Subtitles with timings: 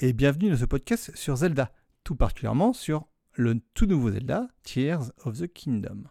[0.00, 1.72] et bienvenue dans ce podcast sur Zelda,
[2.04, 6.04] tout particulièrement sur le tout nouveau Zelda, Tears of the Kingdom.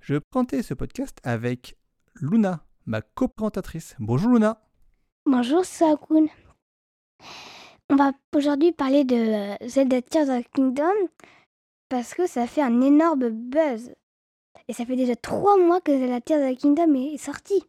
[0.00, 1.76] Je présenter ce podcast avec
[2.14, 3.94] Luna, ma co-présentatrice.
[3.98, 4.62] Bonjour Luna.
[5.26, 6.28] Bonjour Sakun.
[7.90, 10.94] On va aujourd'hui parler de euh, Zelda Tears of the Kingdom
[11.90, 13.92] parce que ça fait un énorme buzz.
[14.66, 17.62] Et ça fait déjà trois mois que Zelda Tears of the Kingdom est sorti.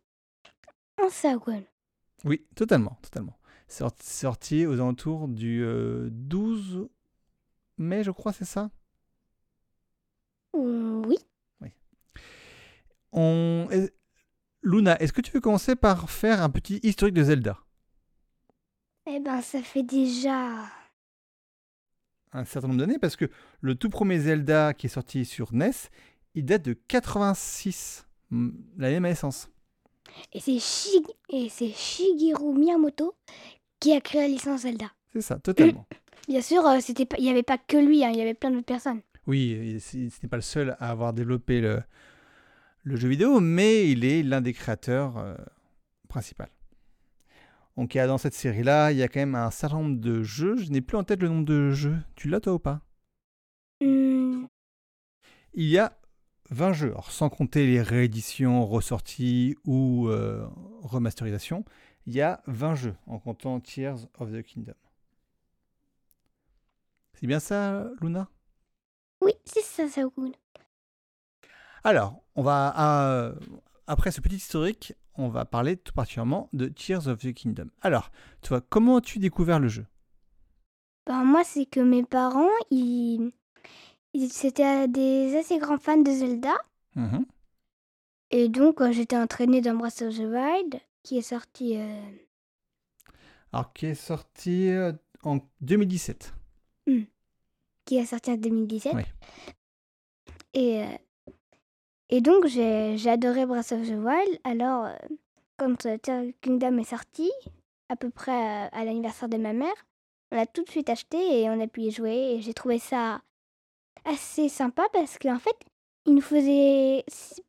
[0.98, 1.64] Un Sakun.
[2.24, 3.39] Oui, totalement, totalement.
[3.70, 6.90] Sorti, sorti aux alentours du euh, 12
[7.78, 8.72] mai, je crois, c'est ça?
[10.54, 11.18] Mm, Oui.
[13.12, 13.68] On...
[13.72, 13.94] est-
[14.64, 17.58] Luna, est-ce que tu veux commencer par faire un petit historique de Zelda?
[19.06, 20.70] Eh ben, ça fait déjà.
[22.32, 23.30] un certain nombre d'années parce que
[23.62, 25.90] le tout premier Zelda qui est sorti sur NES,
[26.36, 29.50] il date de 86, mm, l'année de ma naissance.
[30.34, 31.06] Et c'est Shig...
[31.30, 33.16] et c'est Shigeru Miyamoto
[33.80, 34.88] qui a créé la licence Zelda.
[35.14, 35.86] C'est ça, totalement.
[36.28, 37.18] Bien sûr, euh, c'était pas...
[37.18, 39.02] il n'y avait pas que lui, hein, il y avait plein d'autres personnes.
[39.28, 41.82] Oui, et c'est- ce n'est pas le seul à avoir développé le,
[42.84, 45.36] le jeu vidéo, mais il est l'un des créateurs euh,
[46.08, 46.44] principaux.
[47.78, 50.00] Donc il y a dans cette série-là, il y a quand même un certain nombre
[50.00, 50.58] de jeux.
[50.58, 51.98] Je n'ai plus en tête le nombre de jeux.
[52.16, 52.82] Tu l'as toi ou pas?
[53.82, 54.46] Hmm,
[55.54, 55.98] Il y a
[56.52, 60.46] 20 jeux, alors sans compter les rééditions, ressorties ou euh,
[60.82, 61.64] remasterisations.
[62.10, 64.74] Il y a 20 jeux en comptant Tears of the Kingdom.
[67.14, 68.28] C'est bien ça, Luna?
[69.22, 70.32] Oui, c'est ça, Sakun.
[71.84, 73.36] Alors, on va
[73.86, 77.68] après ce petit historique, on va parler tout particulièrement de Tears of the Kingdom.
[77.82, 78.10] Alors,
[78.42, 79.86] toi, comment as-tu découvert le jeu?
[81.06, 83.32] Ben, moi, c'est que mes parents, ils,
[84.14, 86.56] ils c'était des assez grands fans de Zelda.
[86.96, 87.28] Mhm.
[88.32, 91.76] Et donc, j'étais entraînée dans Breath of the Wild, qui est sorti.
[91.76, 92.02] euh,
[93.52, 94.94] Alors, qui est sorti euh,
[95.24, 96.34] en 2017.
[97.86, 98.94] qui est sorti en 2017.
[98.94, 99.02] Oui.
[100.54, 100.86] Et, euh,
[102.10, 104.40] et donc, j'ai adoré Breath of the Wild.
[104.44, 104.88] Alors,
[105.58, 107.32] quand the Kingdom est sorti,
[107.90, 109.74] à peu près à l'anniversaire de ma mère,
[110.32, 112.36] on l'a tout de suite acheté et on a pu y jouer.
[112.36, 113.24] Et j'ai trouvé ça
[114.06, 115.58] assez sympa parce qu'en fait,
[116.06, 117.04] il nous faisait.
[117.08, 117.42] Si,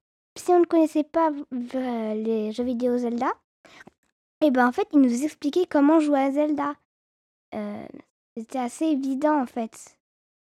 [0.51, 1.31] on ne connaissait pas
[2.15, 3.31] les jeux vidéo Zelda,
[4.41, 6.75] et ben en fait, il nous expliquait comment jouer à Zelda.
[7.55, 7.87] Euh,
[8.37, 9.97] C'était assez évident en fait.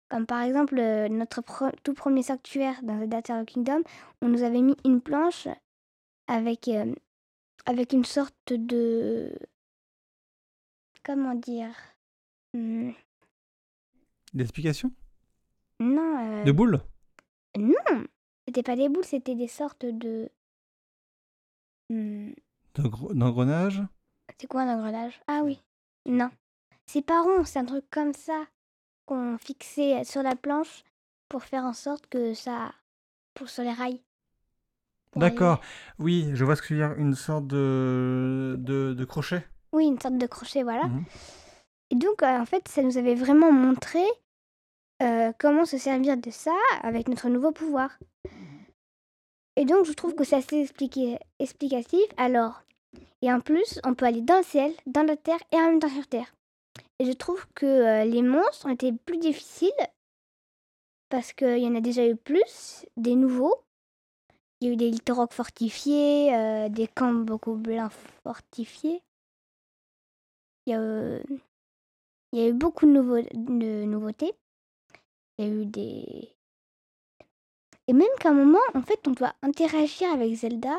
[0.08, 1.42] Comme par exemple, euh, notre
[1.82, 3.82] tout premier sanctuaire dans Zelda the Kingdom,
[4.22, 5.48] on nous avait mis une planche
[6.28, 6.94] avec, euh,
[7.64, 9.32] avec une sorte de.
[11.04, 11.74] Comment dire
[12.54, 12.90] Hmm,
[14.34, 14.90] L'explication
[15.80, 16.80] Non, De boule
[17.58, 18.04] non,
[18.46, 20.28] c'était pas des boules, c'était des sortes de.
[21.88, 22.32] Hmm,
[22.78, 23.82] D'engrenage
[24.40, 25.60] C'est quoi un engrenage Ah oui,
[26.06, 26.30] non.
[26.86, 28.44] C'est pas rond, c'est un truc comme ça
[29.06, 30.84] qu'on fixait sur la planche
[31.28, 32.72] pour faire en sorte que ça.
[33.34, 34.00] pour sur les rails.
[35.16, 35.60] D'accord.
[35.98, 36.96] Oui, je vois ce que tu veux dire.
[36.98, 39.46] Une sorte de, de, de crochet?
[39.72, 40.84] Oui, une sorte de crochet, voilà.
[40.86, 41.04] Mhm.
[41.90, 44.02] Et donc, euh, en fait, ça nous avait vraiment montré
[45.02, 47.98] euh, comment se servir de ça avec notre nouveau pouvoir.
[49.56, 52.04] Et donc, je trouve que c'est assez expliqué- explicatif.
[52.18, 52.62] Alors,
[53.22, 55.80] et en plus, on peut aller dans le ciel, dans la terre et en même
[55.80, 56.32] temps sur terre.
[56.98, 59.70] Et je trouve que euh, les monstres ont été plus difficiles
[61.08, 63.62] parce qu'il y en a déjà eu plus, des nouveaux.
[64.60, 67.92] Il y a eu des little rock fortifiés, euh, des camps beaucoup blancs
[68.22, 69.02] fortifiés.
[70.66, 71.22] Il y a, euh,
[72.32, 74.34] il y a eu beaucoup de, de nouveautés.
[75.38, 76.32] Il y a eu des...
[77.88, 80.76] Et même qu'à un moment, en fait, on doit interagir avec Zelda.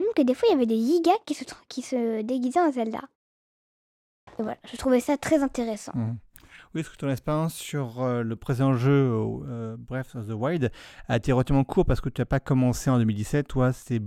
[0.00, 2.70] Même que des fois, il y avait des gigas qui se, qui se déguisaient en
[2.70, 3.02] Zelda.
[4.38, 5.92] Et voilà, je trouvais ça très intéressant.
[5.94, 6.18] Mhm.
[6.74, 10.70] Oui, est-ce que ton expérience sur euh, le présent jeu euh, Breath of the Wild
[11.08, 14.02] a été relativement court parce que tu n'as pas commencé en 2017, toi, c'était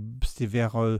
[0.46, 0.98] vers euh,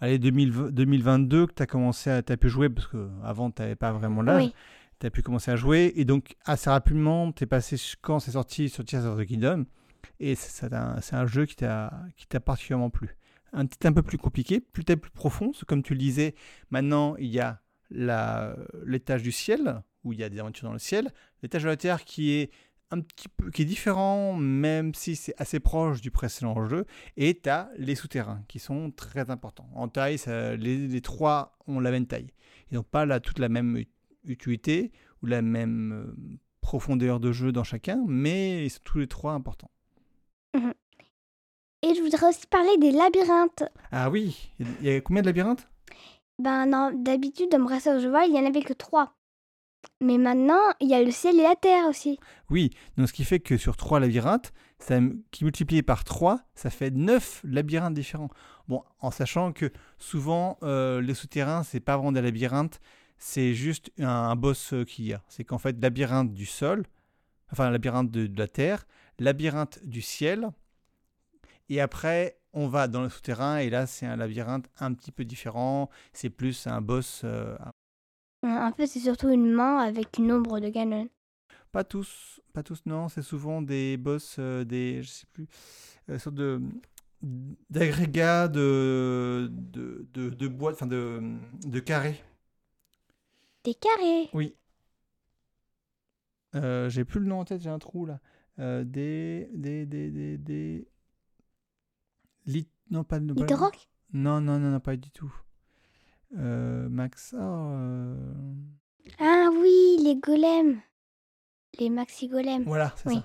[0.00, 3.76] allez, 2020 2022 que tu as commencé à t'as pu jouer parce qu'avant tu n'avais
[3.76, 4.44] pas vraiment l'âge.
[4.44, 4.54] Oui,
[4.98, 8.32] tu as pu commencer à jouer et donc assez rapidement, tu es passé quand c'est
[8.32, 9.66] sorti sur Tears of the Kingdom
[10.20, 13.16] et c'est un, un jeu qui t'a qui t'a particulièrement plu.
[13.56, 16.34] Un petit un peu plus compliqué, peut-être plus profond, comme tu le disais,
[16.70, 20.78] maintenant il y a l'étage du ciel où il y a des aventures dans le
[20.80, 21.12] ciel,
[21.42, 22.50] l'étage de la terre qui est
[22.90, 26.84] un petit peu qui est différent même si c'est assez proche du précédent jeu
[27.16, 29.68] et tu as les souterrains qui sont très importants.
[29.74, 30.18] En taille,
[30.58, 32.32] les, trois ont la même taille.
[32.70, 33.88] Ils n'ont pas la, toute la même ut-
[34.24, 34.92] utilité
[35.22, 39.32] ou la même euh, profondeur de jeu dans chacun, mais ils sont tous les trois
[39.32, 39.70] importants.
[41.84, 43.64] Et je voudrais aussi parler des labyrinthes.
[43.92, 45.68] Ah oui, il y a combien de labyrinthes?
[46.38, 49.14] Ben non, d'habitude, dans Breath of the Wild, il n'y en avait que trois.
[50.00, 52.18] Mais maintenant, il y a le ciel et la terre aussi.
[52.48, 54.98] Oui, donc ce qui fait que sur trois labyrinthes, ça,
[55.30, 58.30] qui multiplié par 3, ça fait 9 labyrinthes différents.
[58.66, 62.80] Bon, en sachant que souvent, euh, les souterrains, c'est pas vraiment des labyrinthes,
[63.18, 65.22] c'est juste un, boss euh, qu'il y a.
[65.28, 66.84] C'est qu'en fait, labyrinthe du sol,
[67.52, 68.86] enfin, labyrinthe de, la terre,
[69.18, 70.48] labyrinthe du ciel,
[71.68, 75.24] et après, on va dans le souterrain, et là, c'est un labyrinthe un petit peu
[75.24, 75.90] différent.
[76.12, 77.22] C'est plus un boss.
[77.24, 77.56] Euh,
[78.42, 81.08] en fait, c'est surtout une main avec une ombre de Ganon.
[81.72, 83.08] Pas tous, pas tous, non.
[83.08, 85.48] C'est souvent des boss, euh, des, je sais plus,
[86.10, 86.60] euh, sorte de
[87.70, 92.22] d'agrégats de de, de, de boîtes, enfin de, de carrés.
[93.64, 94.28] Des carrés?
[94.34, 94.54] Oui.
[96.54, 98.20] Euh, j'ai plus le nom en tête, j'ai un trou là.
[98.60, 100.86] Euh, des, des, des, des, des...
[102.46, 102.68] Lit...
[102.90, 103.32] Non, pas de...
[104.12, 105.32] Non, non, non, non, pas du tout.
[106.36, 107.34] Euh, Max...
[107.38, 108.14] Oh,
[109.18, 110.80] ah oui, les golems.
[111.78, 112.64] Les maxi golems.
[112.64, 113.24] Voilà, c'est ça.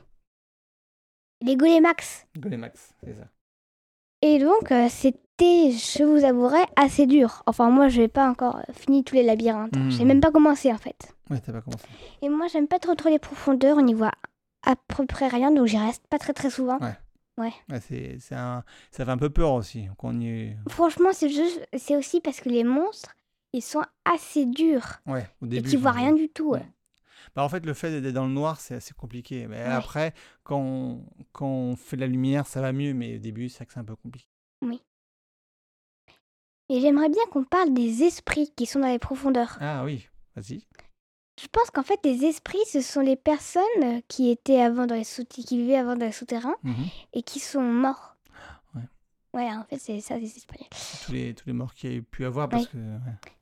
[1.41, 2.27] Les golémax.
[2.37, 3.27] Golémax, c'est ça.
[4.21, 7.43] Et donc, euh, c'était, je vous avouerai, assez dur.
[7.45, 9.73] Enfin, moi, je n'ai pas encore euh, fini tous les labyrinthes.
[9.75, 10.07] Je J'ai hmm.
[10.07, 11.15] même pas commencé, en fait.
[11.29, 11.85] Ouais, t'as pas commencé.
[12.21, 13.77] Et moi, j'aime pas trop trop les profondeurs.
[13.77, 14.11] On y voit
[14.63, 16.77] à peu près rien, donc j'y reste pas très très souvent.
[16.79, 16.97] Ouais.
[17.39, 17.53] Ouais.
[17.79, 18.63] c'est, un...
[18.91, 19.87] Ça fait un peu peur aussi.
[19.97, 20.55] qu'on y...
[20.69, 23.15] Franchement, c'est juste, c'est aussi parce que les monstres,
[23.53, 24.99] ils sont assez durs.
[25.05, 25.67] Ouais, au début.
[25.67, 26.51] Et tu vois rien du tout.
[26.51, 26.65] Ouais.
[27.35, 29.47] Bah, en fait, le fait d'être dans le noir, c'est assez compliqué.
[29.47, 30.13] Mais après,
[30.43, 32.93] quand on, quand on fait de la lumière, ça va mieux.
[32.93, 34.27] Mais au début, c'est que c'est un peu compliqué.
[34.61, 34.81] Oui.
[36.69, 39.57] Et j'aimerais bien qu'on parle des esprits qui sont dans les profondeurs.
[39.59, 40.65] Ah oui, vas-y.
[41.41, 43.63] Je pense qu'en fait, les esprits, ce sont les personnes
[44.07, 46.73] qui étaient avant dans les qui vivaient avant dans les souterrains mmh
[47.13, 48.17] et qui sont morts.
[48.75, 48.81] Ouais.
[49.33, 50.67] Ouais, en fait, c'est ça, les esprits.
[51.05, 52.77] Tous les, tous les morts qu'il y a pu avoir parce que.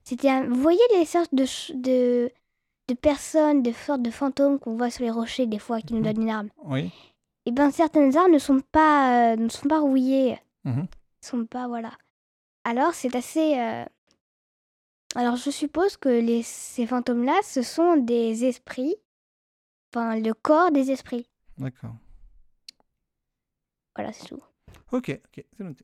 [0.03, 2.31] C'était Vous voyez les sortes de, de,
[2.87, 5.99] de personnes, de sortes de fantômes qu'on voit sur les rochers des fois qui nous
[5.99, 6.05] mhm.
[6.05, 6.49] donnent une arme.
[6.65, 6.91] Oui.
[7.45, 10.37] Et eh bien certaines armes ne sont pas, euh, ne sont pas rouillées.
[10.65, 10.81] Mhm.
[10.81, 10.87] Ne
[11.21, 11.91] sont pas, voilà.
[12.63, 13.57] Alors c'est assez...
[13.57, 13.85] Euh,
[15.17, 18.95] alors je suppose que les, ces fantômes-là, ce sont des esprits.
[19.91, 21.27] Enfin, le corps des esprits.
[21.57, 21.95] D'accord.
[23.95, 24.43] Voilà, c'est tout.
[24.91, 25.83] Ok, ok, c'est noté.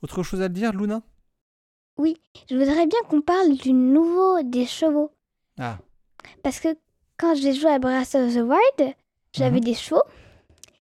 [0.00, 1.02] Autre chose à dire, Luna?
[1.98, 2.16] Oui,
[2.48, 5.12] je voudrais bien qu'on parle du nouveau des chevaux.
[5.58, 5.78] Ah.
[6.42, 6.68] Parce que
[7.18, 8.94] quand j'ai joué à Breath of the Wild,
[9.34, 9.64] j'avais mhm.
[9.64, 10.04] des chevaux.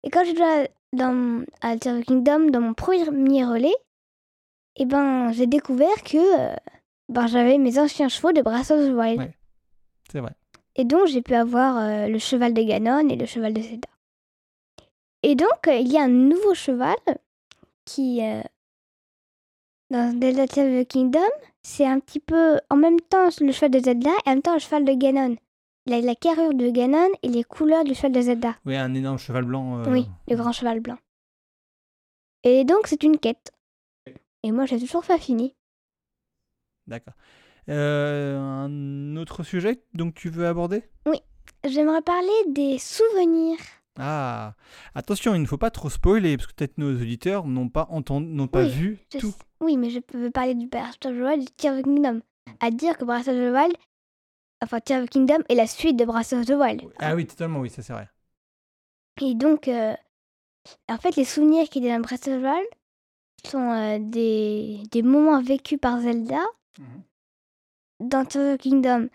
[0.02, 3.76] Et quand j'ai joué dans, à Tears of Kingdom, dans mon premier relais,
[4.76, 6.56] eh ben, j'ai découvert que euh,
[7.10, 9.32] ben, j'avais mes anciens chevaux de the Wild.
[10.10, 10.32] c'est vrai.
[10.76, 13.88] Et donc, j'ai pu avoir euh, le cheval de Ganon et le cheval de Zelda.
[15.22, 16.96] Et donc, euh, il y a un nouveau cheval
[17.84, 18.20] qui,
[19.90, 21.20] dans Zelda Tears of Kingdom,
[21.62, 24.54] c'est un petit peu en même temps le cheval de Zelda et en même temps
[24.54, 25.36] le cheval de Ganon.
[25.86, 28.54] Il a la carrure de Ganon et les couleurs du cheval de Zelda.
[28.64, 29.78] Oui, un énorme cheval blanc.
[29.78, 30.98] Euh, oui, le grand cheval blanc.
[32.44, 33.52] Et donc c'est une quête.
[34.42, 35.54] Et moi j'ai toujours pas fini.
[36.90, 37.14] D'accord.
[37.68, 40.82] Euh, un autre sujet donc tu veux aborder?
[41.06, 41.18] Oui,
[41.64, 43.58] j'aimerais parler des souvenirs.
[43.98, 44.54] Ah,
[44.94, 48.26] attention, il ne faut pas trop spoiler parce que peut-être nos auditeurs n'ont pas entendu,
[48.26, 49.34] n'ont pas vu tout.
[49.60, 51.84] Oui, mais je peux parler du Breath of the Wild et du Tears of the
[51.84, 52.20] Kingdom.
[52.60, 53.76] À dire que Breath of the Wild,
[54.64, 56.82] enfin Tears of the Kingdom est la suite de Breath of the Wild.
[56.98, 58.08] Ah oui, totalement, oui, ça c'est vrai.
[59.22, 59.94] Et donc, euh,
[60.88, 62.68] en fait, les souvenirs qu'il y a dans Breath of the Wild
[63.46, 66.40] sont euh, des, des moments vécus par Zelda
[66.78, 68.08] mhm.
[68.08, 69.08] dans Tears of the Kingdom.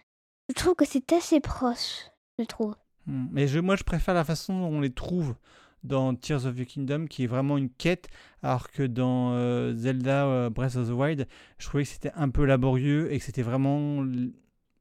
[0.49, 2.75] Je trouve que c'est assez proche, je trouve.
[3.07, 3.27] Hmm.
[3.31, 5.35] Mais je, moi, je préfère la façon dont on les trouve
[5.83, 8.07] dans Tears of the Kingdom, qui est vraiment une quête,
[8.41, 11.27] alors que dans euh, Zelda euh, Breath of the Wild,
[11.59, 14.03] je trouvais que c'était un peu laborieux et que c'était vraiment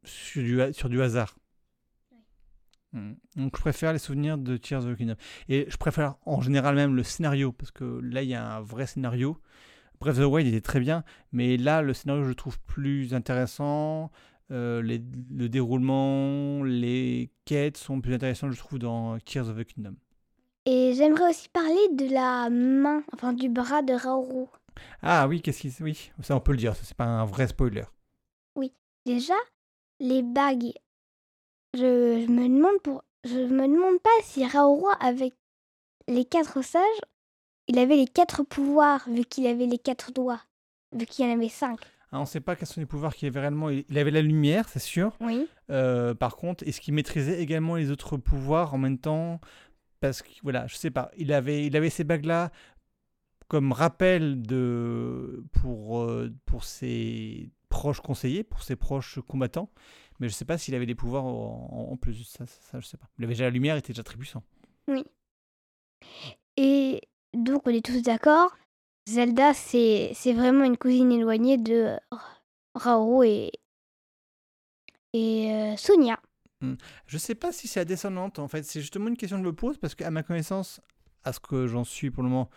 [0.05, 1.37] sur du, sur du hasard.
[2.93, 3.15] Hmm.
[3.37, 5.17] Donc je préfère les souvenirs de Tears of the Kingdom.
[5.49, 8.61] Et je préfère en général même le scénario, parce que là il y a un
[8.61, 9.39] vrai scénario.
[10.01, 13.15] Breath of the Wild était très bien, mais là le scénario je le trouve plus
[13.15, 14.11] intéressant.
[14.51, 19.95] Euh, le déroulement, les quêtes sont plus intéressants je trouve dans Tears of the Kingdom.
[20.67, 24.47] Et j'aimerais aussi parler de la main, enfin du bras de Raoru.
[25.03, 25.83] Ah oui, qu'est-ce qui...
[25.83, 27.85] Oui, ça on peut le dire, c'est pas un vrai spoiler.
[28.57, 28.73] Oui,
[29.05, 29.35] déjà,
[30.01, 30.73] les bagues.
[31.75, 33.05] Je, me demande pour...
[33.25, 35.35] Je me demande pas si Raoru, avec
[36.09, 37.01] les quatre sages,
[37.69, 40.41] il avait les quatre pouvoirs, vu qu'il avait les quatre doigts,
[40.93, 41.79] vu qu'il y en avait cinq.
[42.13, 43.71] Ah, on ne sait pas quels sont les pouvoirs qu'il avait réellement.
[43.71, 45.17] Il avait la lumière, c'est sûr.
[45.21, 45.49] Oui.
[45.71, 49.41] Euh, par contre, est-ce qu'il maîtrisait également les autres pouvoirs en même temps?
[49.99, 52.53] Parce que voilà, je sais pas, il avait, il avait ces bagues là
[53.49, 59.71] comme rappel de pour euh, pour ses proches conseillers, pour ses proches combattants.
[60.21, 62.23] Mais je sais pas s'il avait des pouvoirs en, en plus.
[62.25, 63.09] Ça, ça, ça, je sais pas.
[63.19, 64.45] Il avait déjà la lumière, il était déjà très puissant.
[66.57, 67.01] Et
[67.35, 68.57] donc, on est tous d'accord.
[69.07, 71.97] Zelda, c'est vraiment une cousine éloignée de
[72.75, 73.53] Raoru et,
[75.13, 76.19] et euh, Sonia.
[77.07, 78.63] Je sais pas si c'est la descendante, en fait.
[78.65, 80.81] C'est justement une question que je me pose parce qu'à ma connaissance,
[81.23, 82.49] à ce que j'en suis pour le moment,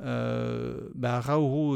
[0.00, 1.22] euh, bah,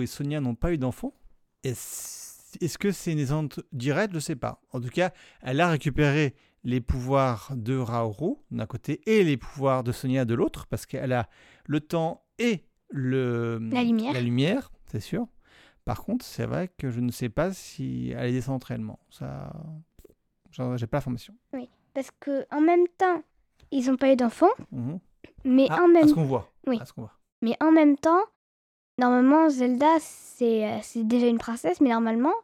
[0.02, 1.14] et Sonia n'ont pas eu d'enfants.
[1.62, 2.28] Est-ce
[2.60, 4.12] est-ce que c'est une descendante directe?
[4.12, 4.60] Je ne sais pas.
[4.72, 5.12] En tout cas,
[5.42, 6.34] elle a récupéré
[6.64, 11.12] les pouvoirs de Raoru d'un côté et les pouvoirs de Sonia de l'autre parce qu'elle
[11.12, 11.28] a
[11.66, 14.12] le temps et le, La lumière.
[14.12, 15.26] la lumière, c'est sûr.
[15.84, 18.98] Par contre, c'est vrai que je ne sais pas si elle est descendante réellement.
[19.10, 19.52] Ça,
[20.50, 21.34] j'ai pas l'information.
[21.94, 23.22] Parce que en même temps,
[23.70, 24.98] ils n'ont pas eu d'enfants, Mhm.
[25.44, 26.52] mais, Ah, en même, ce qu'on voit.
[26.66, 26.78] Oui.
[26.80, 27.18] À ce qu'on voit.
[27.42, 28.22] mais en même temps,
[28.98, 32.34] normalement, Zelda, c'est euh, c'est déjà une princesse, mais normalement,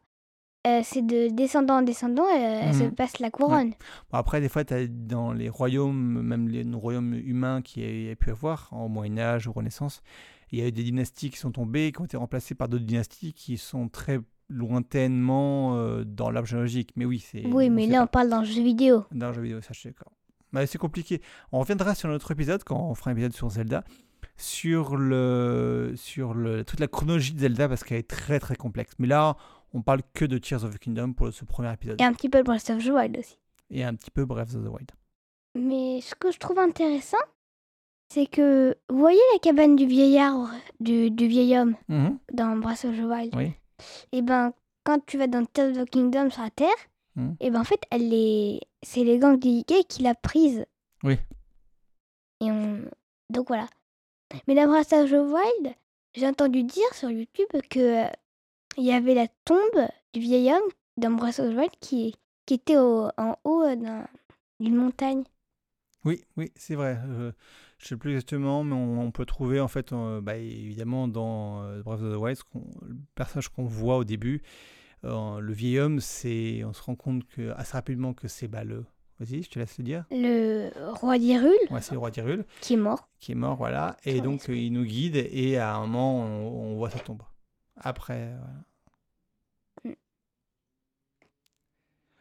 [0.66, 2.94] euh, c'est de descendant en descendant, euh, elle se Mhm.
[2.94, 3.70] passe la couronne.
[4.10, 8.16] Bon, après, des fois, as dans les royaumes, même les royaumes humains qui y a
[8.16, 10.02] pu avoir en Moyen-Âge ou Renaissance,
[10.50, 12.84] il y a eu des dynasties qui sont tombées, qui ont été remplacées par d'autres
[12.84, 16.90] dynasties qui sont très lointainement euh, dans l'arbre géologique.
[16.96, 17.44] Mais oui, c'est.
[17.46, 18.04] Oui, mais là, pas.
[18.04, 19.04] on parle d'un jeu vidéo.
[19.12, 20.12] Dans le jeu vidéo, ça je suis d'accord.
[20.52, 21.20] Mais c'est compliqué.
[21.52, 23.82] On reviendra sur notre épisode, quand on fera un épisode sur Zelda,
[24.36, 28.92] sur, le, sur le, toute la chronologie de Zelda, parce qu'elle est très très complexe.
[28.98, 29.36] Mais là,
[29.74, 32.00] on parle que de Tears of the Kingdom pour ce premier épisode.
[32.00, 33.38] Et un petit peu de Breath of the Wild aussi.
[33.70, 34.90] Et un petit peu Breath of the Wild.
[35.56, 37.18] Mais ce que je trouve intéressant,
[38.12, 40.50] c'est que vous voyez la cabane du vieillard,
[40.80, 42.18] du, du vieil homme Mhm.
[42.32, 43.34] dans Breath of the Wild?
[43.36, 43.52] Oui.
[44.12, 44.52] Et ben,
[44.84, 46.68] quand tu vas dans Tears of the Kingdom sur la Terre,
[47.16, 47.36] Mhm.
[47.40, 48.60] et ben en fait, elle est...
[48.82, 50.66] c'est les gangs d'Ikea qui l'a prise.
[51.04, 51.16] Oui.
[52.40, 52.82] Et on...
[53.30, 53.66] Donc voilà.
[54.48, 55.74] Mais dans Breath of the Wild,
[56.14, 58.04] j'ai entendu dire sur YouTube que
[58.76, 62.14] il y avait la tombe du vieil homme the Wild qui,
[62.46, 64.06] qui était au- en haut euh, d'un-
[64.60, 65.24] d'une montagne.
[66.04, 66.98] Oui, oui, c'est vrai.
[67.08, 67.32] Euh,
[67.78, 71.62] je sais plus exactement, mais on, on peut trouver en fait, euh, bah, évidemment, dans
[71.62, 72.38] euh, Breath of the Wild,
[72.82, 74.42] le personnage qu'on voit au début,
[75.02, 78.84] le vieil homme, c'est, on se rend compte que assez rapidement que c'est bah, le.
[79.20, 80.04] Vas-y, je te laisse le dire.
[80.10, 83.08] Le roi d'Hyrule Ouais, c'est le roi d'Hyrule qui est mort.
[83.20, 83.96] qui est mort, voilà.
[84.04, 87.22] Et donc il nous guide et à un moment on, on voit sa tombe.
[87.76, 89.94] Après, voilà.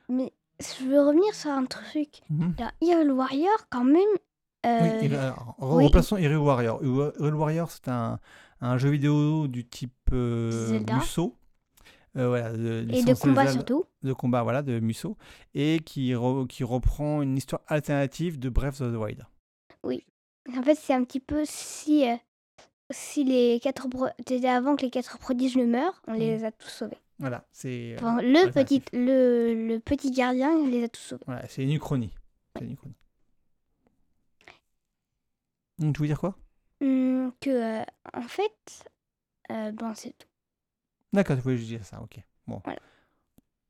[0.09, 2.21] Mais je veux revenir sur un truc.
[2.29, 2.53] Mhm.
[2.57, 4.01] Dans Hyrule Warrior, quand même.
[4.65, 5.85] euh, Oui, alors, oui.
[5.85, 6.83] replaçons Hyrule Warrior.
[6.83, 8.19] Hyrule Warrior, c'est un,
[8.61, 10.79] un jeu vidéo du type euh.
[10.93, 11.35] Musso.
[12.15, 13.85] Euh, voilà, de, et de combat surtout.
[14.03, 15.17] de combat voilà de Musso
[15.55, 19.25] et qui, re- qui reprend une histoire alternative de Breath of the Wild.
[20.55, 22.15] En fait, c'est un petit peu si, euh,
[22.91, 23.87] si les quatre
[24.27, 26.97] c'était avant que les quatre prodiges ne meurent, on les a tous sauvés.
[27.19, 31.23] Voilà, c'est euh, Enfin, le, petit, le, le petit gardien il les a tous sauvés.
[31.25, 32.13] voilà, c'est une uchronie.
[32.57, 32.95] C'est une uchronie.
[35.79, 36.35] Donc tu veux dire quoi?
[36.81, 37.49] Hum, que,
[37.81, 38.85] euh, en fait,
[39.51, 40.27] euh, bon, c'est tout.
[41.13, 42.19] D'accord, tu voulais juste dire ça, ok.
[42.47, 42.61] Bon.
[42.63, 42.79] Voilà.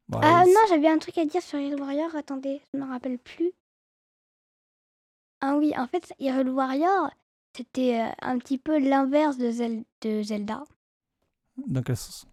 [0.09, 2.85] Bon, Ah allez, non, j'avais un truc à dire sur Hyrule Warrior, attendez, je me
[2.85, 3.51] rappelle plus.
[5.41, 7.11] Ah oui, en fait, Hyrule Warrior,
[7.55, 10.63] c'était euh, un petit peu l'inverse de, Zel- de Zelda.
[11.57, 12.25] Dans quel sens?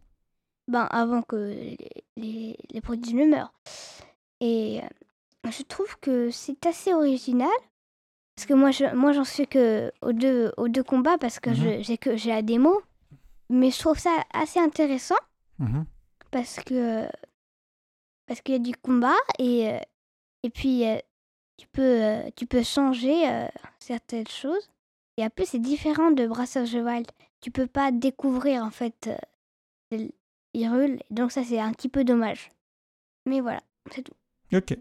[0.69, 1.77] Ben, avant que les,
[2.17, 3.53] les, les prodiges ne meurent.
[4.41, 4.81] Et
[5.45, 7.51] euh, je trouve que c'est assez original.
[8.37, 11.51] Parce que moi, je, moi j'en suis que aux deux, aux deux combats parce que
[11.51, 11.83] Mhm.
[11.83, 12.81] j'ai que j'ai la démo.
[13.51, 15.17] Mais je trouve ça assez intéressant
[15.59, 15.85] Mhm.
[16.31, 17.07] parce que
[18.27, 19.79] parce qu'il y a du combat et euh,
[20.45, 20.85] et puis
[21.59, 23.27] tu peux tu peux changer
[23.81, 24.71] certaines choses
[25.17, 27.07] et après c'est différent de Breath of the Wild
[27.41, 29.11] tu peux pas découvrir en fait
[29.93, 30.09] euh,
[30.55, 32.51] Hyrule donc ça c'est un petit peu dommage
[33.27, 33.63] mais voilà
[33.93, 34.15] c'est tout
[34.53, 34.77] Ok.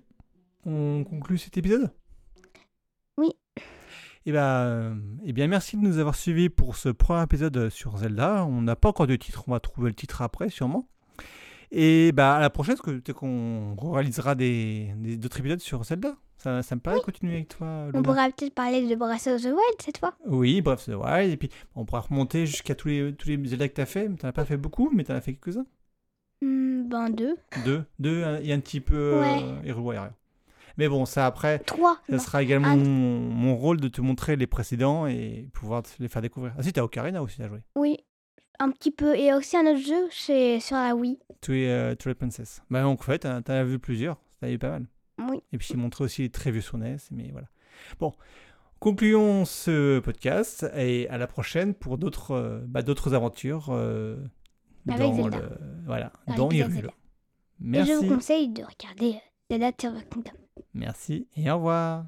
[0.65, 1.91] On conclut cet épisode?
[3.17, 3.29] Oui.
[4.25, 8.45] Eh eh bien, merci de nous avoir suivis pour ce premier épisode sur Zelda.
[8.45, 10.87] On n'a pas encore de titre, on va trouver le titre après, sûrement.
[11.71, 16.15] Et bah, à la prochaine, peut-être qu'on réalisera des, des- d'autres épisodes sur Zelda.
[16.41, 19.45] Ça, ça me paraît continuer avec toi, on pourra peut-être parler de Breath of the
[19.47, 21.29] Wild cette fois Oui, bref, c'est vrai.
[21.29, 24.05] Et puis, on pourra remonter jusqu'à tous les, tous les Zelda que tu as fait.
[24.05, 25.65] Tu n'en as pas fait beaucoup, mais tu en as fait quelques-uns.
[26.41, 27.83] Hmm, ben deux Deux.
[27.99, 29.67] Deux et un petit peu euh, Ouais.
[29.67, 30.07] Hyrule Warrior.
[30.77, 32.19] Mais bon, ça après, trois ça non.
[32.19, 36.21] sera également mon, mon rôle de te montrer les précédents et pouvoir te les faire
[36.21, 36.53] découvrir.
[36.57, 37.59] Ah si, t'as Ocarina aussi à jouer.
[37.75, 37.97] oui
[38.61, 41.95] un petit peu et aussi un autre jeu chez sur la Wii Tu es euh,
[41.95, 42.61] Twilight Princess.
[42.69, 44.15] Bah donc en fait, t'en t'en as vu plusieurs.
[44.39, 44.85] T'en as eu pas mal.
[45.29, 46.61] Oui Et puis j'ai montré aussi les très vieux
[47.11, 47.47] mais voilà.
[47.99, 48.13] Bon,
[48.79, 54.17] concluons ce podcast et à la prochaine pour d'autres euh, bah, d'autres aventures euh,
[54.87, 55.37] Avec dans Zelda.
[55.39, 55.49] le
[55.85, 56.77] voilà Dans dans Hyrule.
[56.77, 56.89] Et je
[57.59, 57.93] Merci.
[57.93, 59.19] vous conseille de regarder euh,
[59.51, 60.31] Zelda Tears Kingdom.
[60.73, 62.05] Merci et au revoir.